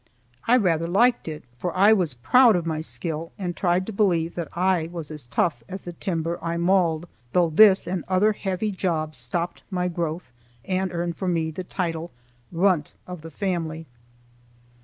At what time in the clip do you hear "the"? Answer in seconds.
5.83-5.93, 11.51-11.63, 13.21-13.29